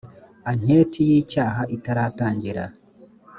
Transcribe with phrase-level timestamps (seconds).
[0.49, 2.63] anketi y icyaha itaratangira